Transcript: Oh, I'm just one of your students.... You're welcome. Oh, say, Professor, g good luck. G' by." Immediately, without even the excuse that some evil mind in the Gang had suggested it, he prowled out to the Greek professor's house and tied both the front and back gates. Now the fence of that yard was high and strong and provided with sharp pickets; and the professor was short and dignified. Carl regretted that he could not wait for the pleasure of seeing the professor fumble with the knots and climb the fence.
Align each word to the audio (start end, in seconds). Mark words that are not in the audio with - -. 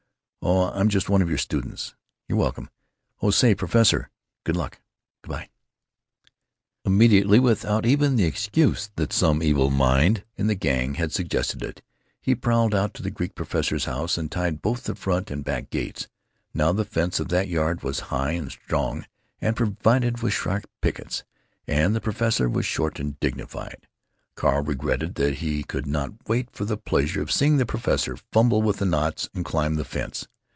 Oh, 0.43 0.71
I'm 0.73 0.89
just 0.89 1.07
one 1.07 1.21
of 1.21 1.29
your 1.29 1.37
students.... 1.37 1.93
You're 2.27 2.37
welcome. 2.39 2.71
Oh, 3.21 3.29
say, 3.29 3.53
Professor, 3.53 4.09
g 4.09 4.09
good 4.45 4.55
luck. 4.55 4.81
G' 5.23 5.29
by." 5.29 5.49
Immediately, 6.83 7.39
without 7.39 7.85
even 7.85 8.15
the 8.15 8.23
excuse 8.25 8.89
that 8.95 9.13
some 9.13 9.43
evil 9.43 9.69
mind 9.69 10.23
in 10.37 10.47
the 10.47 10.55
Gang 10.55 10.95
had 10.95 11.11
suggested 11.11 11.61
it, 11.61 11.83
he 12.19 12.33
prowled 12.33 12.73
out 12.73 12.95
to 12.95 13.03
the 13.03 13.11
Greek 13.11 13.35
professor's 13.35 13.85
house 13.85 14.17
and 14.17 14.31
tied 14.31 14.63
both 14.63 14.85
the 14.85 14.95
front 14.95 15.29
and 15.29 15.43
back 15.43 15.69
gates. 15.69 16.07
Now 16.55 16.73
the 16.73 16.85
fence 16.85 17.19
of 17.19 17.27
that 17.29 17.47
yard 17.47 17.83
was 17.83 17.99
high 18.09 18.31
and 18.31 18.49
strong 18.51 19.05
and 19.39 19.55
provided 19.55 20.23
with 20.23 20.33
sharp 20.33 20.65
pickets; 20.81 21.23
and 21.67 21.95
the 21.95 22.01
professor 22.01 22.49
was 22.49 22.65
short 22.65 22.99
and 22.99 23.19
dignified. 23.19 23.87
Carl 24.33 24.63
regretted 24.63 25.15
that 25.15 25.35
he 25.35 25.61
could 25.63 25.85
not 25.85 26.13
wait 26.27 26.49
for 26.49 26.65
the 26.65 26.77
pleasure 26.77 27.21
of 27.21 27.31
seeing 27.31 27.57
the 27.57 27.65
professor 27.65 28.17
fumble 28.31 28.61
with 28.63 28.77
the 28.77 28.85
knots 28.85 29.29
and 29.35 29.45
climb 29.45 29.75
the 29.75 29.85
fence. 29.85 30.27